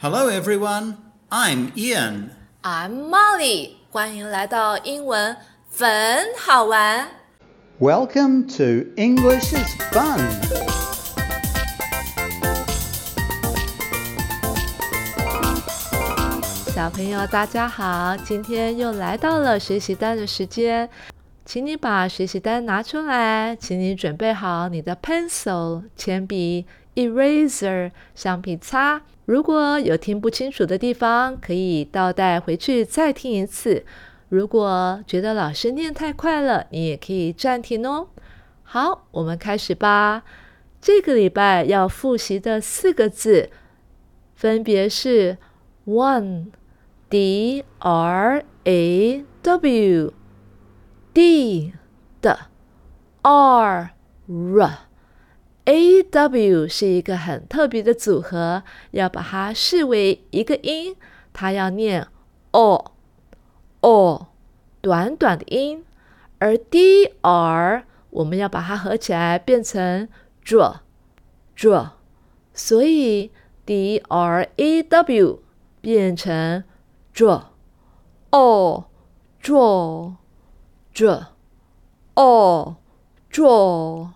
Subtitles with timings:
[0.00, 0.96] Hello, everyone.
[1.30, 2.30] I'm Ian.
[2.62, 5.36] I'm Molly，欢迎来到英文
[5.70, 5.86] 粉
[6.38, 7.08] 好玩。
[7.80, 10.20] Welcome to English is Fun.
[16.74, 18.16] 小朋友，大家好！
[18.18, 20.88] 今天又来到了学习单的时间，
[21.44, 29.00] 请你把学习单拿出来，请你准备好你的 pencil 铅笔、eraser 橡皮擦。
[29.31, 33.85] 如果有听不清楚的地方，可以倒带回去再听一次。
[34.27, 38.09] 如果觉得老师念太快了，你也可以暂停哦。
[38.61, 40.23] 好，我们开始吧。
[40.81, 43.49] 这个礼拜要复习的四个字
[44.35, 45.37] 分别是
[45.85, 46.47] one。
[47.09, 50.13] D R A W
[51.13, 51.73] D
[52.21, 52.39] 的
[53.21, 53.91] R
[54.27, 54.77] R
[55.71, 60.97] A W 是一个很特别的组合，要把它视为一个音，
[61.31, 62.05] 它要念
[62.51, 62.91] o
[63.79, 64.27] o
[64.81, 65.85] 短短的音，
[66.39, 70.09] 而 D R 我们要把它合起来变成
[70.45, 70.79] dr
[71.55, 71.91] dr，
[72.53, 73.31] 所以
[73.65, 75.39] D R A W
[75.79, 76.65] 变成
[77.15, 77.43] draw，
[78.31, 78.87] 哦
[79.41, 81.27] ，draw，draw，
[82.15, 82.75] 哦
[83.31, 84.09] ，draw。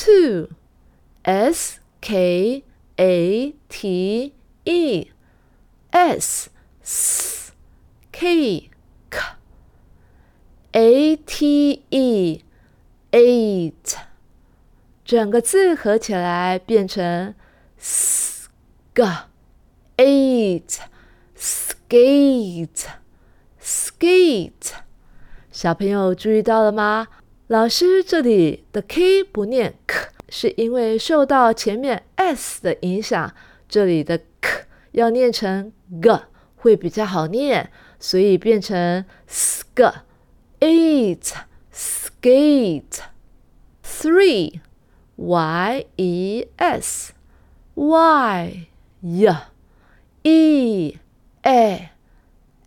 [0.00, 0.48] Two,
[1.22, 2.64] S K
[2.96, 4.32] A T
[4.64, 5.10] E,
[5.90, 6.50] S
[6.82, 7.52] S
[8.12, 8.70] K
[9.10, 9.20] K
[10.72, 12.44] A T E,
[13.10, 13.96] eight，
[15.04, 17.34] 整个字合起来变成
[17.78, 18.48] s
[18.94, 20.78] g。eight
[21.34, 22.86] skate
[23.58, 24.72] skate，
[25.50, 27.08] 小朋友注意到了吗？
[27.51, 33.35] 老师这里的 k 不念 k，是因为受到前面 s 的影响，
[33.67, 36.21] 这里的 k 要念成 g
[36.55, 39.95] 会比较好念，所以变成 sk
[40.61, 41.33] eight
[41.73, 43.01] skate
[43.83, 44.61] three
[45.17, 47.11] y e s
[47.75, 48.67] y
[49.01, 49.35] y
[50.23, 50.97] e
[51.41, 51.91] a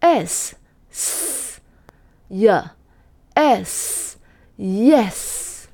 [0.03, 0.57] s
[0.91, 1.61] s
[2.29, 2.63] y
[3.33, 4.14] s
[4.58, 5.66] yes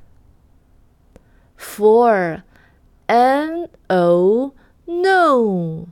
[1.58, 2.44] four
[3.08, 4.54] n o
[4.86, 5.88] no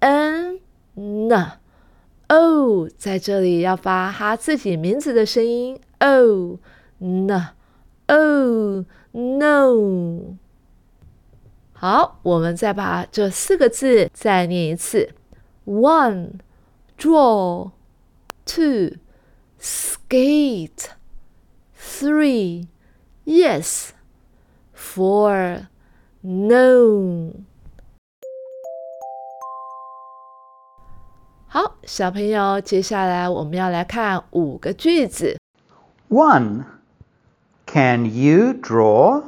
[0.00, 0.60] n
[0.94, 1.52] n
[2.28, 6.58] o 在这里要发他自己名字的声音 o
[6.98, 7.30] n
[8.06, 10.36] o no。
[11.72, 15.14] 好，我们再把这四个字再念一次：
[15.66, 16.40] one
[16.98, 17.70] draw,
[18.46, 18.96] two
[19.60, 20.86] skate,
[21.88, 22.66] three
[23.24, 23.90] yes,
[24.74, 25.66] four
[26.22, 27.32] no。
[31.46, 35.38] 好，小朋友，接下来我们要来看五个句子。
[36.08, 36.64] One.
[37.66, 39.24] Can you draw?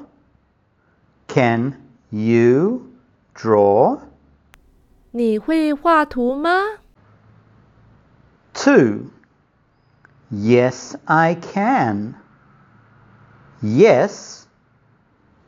[1.27, 1.75] Can
[2.11, 2.83] you
[3.35, 4.01] draw?
[5.11, 6.51] 你会画图吗？
[8.53, 9.11] Two.
[10.31, 12.15] Yes, I can.
[13.63, 14.45] Yes,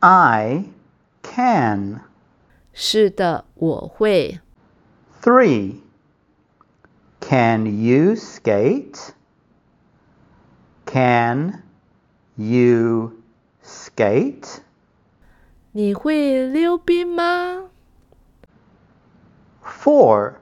[0.01, 0.65] I
[1.23, 2.03] can.
[2.73, 4.41] 是的，我会。
[5.21, 5.81] Three.
[7.21, 9.11] Can you skate?
[10.87, 11.63] Can
[12.37, 13.13] you
[13.63, 14.61] skate?
[15.73, 17.65] 你会溜冰吗？
[19.63, 20.37] Four.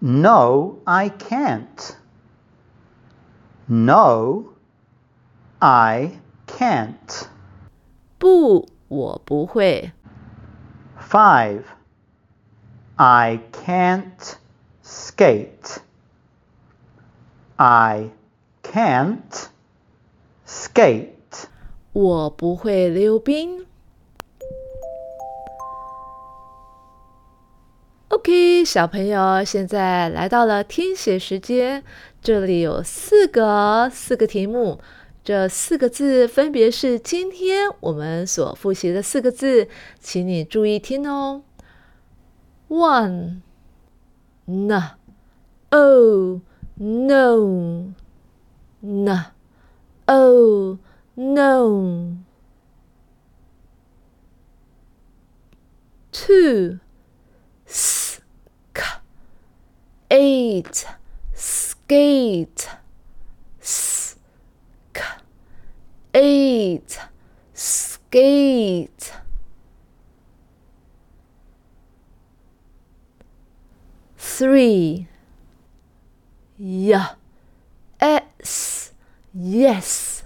[0.00, 1.96] No, I can't.
[3.66, 4.54] No,
[5.58, 6.20] I
[6.54, 7.26] can't.
[8.18, 9.92] 不，我不会。
[11.00, 11.62] Five.
[12.96, 14.34] I can't
[14.84, 15.78] skate.
[17.56, 18.10] I
[18.62, 19.48] can't
[20.46, 21.08] skate.
[21.92, 23.66] 我不会溜冰。
[28.08, 31.82] OK，小朋友，现在来到了听写时间。
[32.20, 34.78] 这里有四个四个题目，
[35.25, 39.67] 这四个字分别是今天我们所复习的四个字，
[39.99, 41.41] 请你注意听哦。
[42.67, 43.41] One,
[44.45, 45.01] na，oh，no,
[48.83, 49.27] na，oh，no.
[56.11, 56.77] Two,
[57.65, 58.21] s,
[58.73, 58.83] k,
[60.09, 60.85] eight,
[61.35, 62.67] skate,
[66.65, 66.99] eight,
[67.53, 69.11] skate.
[74.35, 75.07] three,
[76.59, 76.91] y,
[78.01, 78.91] s,
[79.33, 80.23] yes,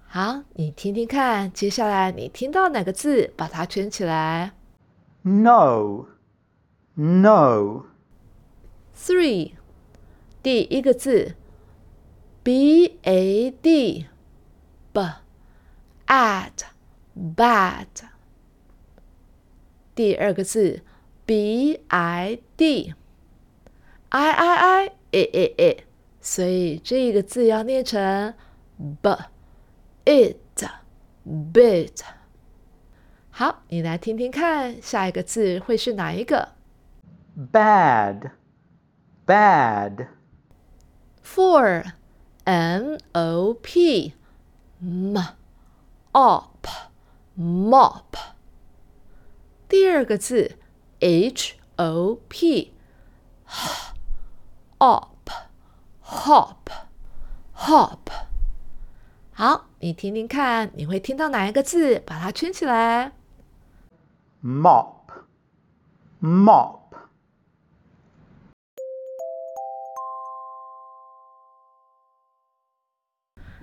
[0.06, 4.52] 好，你听听看，接下来你听到哪个字，把它圈起来。
[5.22, 6.06] No，no。
[8.96, 9.52] Three，
[10.42, 11.34] 第一个字
[12.42, 13.50] ，b a
[17.40, 17.86] d，b，ad，bad。
[19.94, 20.82] 第二个字
[21.24, 22.94] ，b i d，i
[24.10, 25.84] i i a a a，
[26.20, 28.34] 所以这个字要念成
[29.00, 29.18] b。
[30.04, 30.36] it
[31.26, 32.00] bit。
[33.30, 36.48] 好，你来听听看，下一个字会是哪一个
[37.52, 38.32] ？Bad,
[39.26, 40.08] bad.
[41.22, 41.92] Four,
[42.44, 44.14] M O P,
[44.80, 45.16] m,
[46.12, 46.49] op,
[47.40, 48.04] mop.
[49.66, 50.58] 第二个字
[50.98, 52.68] ，H O P，Hop，Hop，Hop，
[59.32, 61.98] 好，你听听看，你会听到哪一个字？
[62.00, 63.12] 把它圈起来。
[64.44, 65.00] Mop，mop。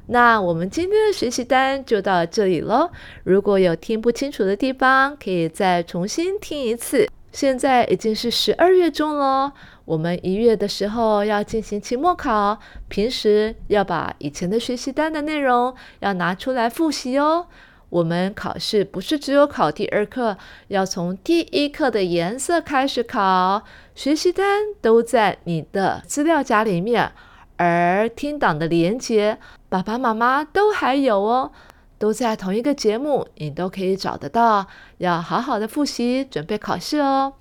[0.08, 2.90] 那我们今天的学习单就到这里喽。
[3.24, 7.10] 如果有听不清楚的地方，可以再重新听一次。
[7.32, 9.52] 现在已经是十二月中了。
[9.86, 12.58] 我们一月的时候要进行期末考，
[12.88, 17.48] 平时要把以前的学习单的内容要拿出来复习哦。
[17.90, 20.38] 我们考试不是只有考第二课，
[20.70, 23.64] 要从第一课的颜色开始考。
[23.94, 27.12] 学习单都在你的资料夹里面，
[27.56, 29.38] 而听档的连接，
[29.70, 31.52] 爸爸妈妈都还有哦，
[31.98, 34.68] 都在同一个节目，你都可以找得到。
[35.00, 37.34] 要好好的复习，准备考试哦。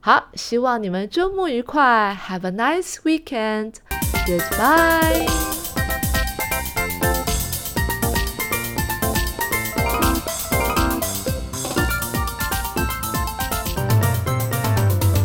[0.00, 3.74] 好，希望你们周末愉快，Have a nice weekend.
[4.26, 5.49] Goodbye.